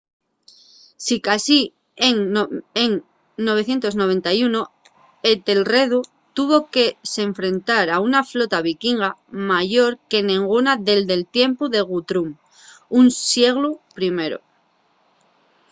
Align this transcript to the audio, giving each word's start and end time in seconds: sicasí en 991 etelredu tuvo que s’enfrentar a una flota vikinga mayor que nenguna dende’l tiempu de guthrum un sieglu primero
sicasí 1.07 1.59
en 2.09 2.15
991 2.33 4.61
etelredu 5.33 5.99
tuvo 6.37 6.57
que 6.73 6.85
s’enfrentar 7.11 7.85
a 7.95 8.01
una 8.07 8.21
flota 8.31 8.63
vikinga 8.67 9.09
mayor 9.51 9.91
que 10.09 10.19
nenguna 10.31 10.73
dende’l 10.87 11.23
tiempu 11.37 11.63
de 11.73 11.81
guthrum 11.91 12.29
un 12.99 13.05
sieglu 13.29 13.71
primero 13.97 14.37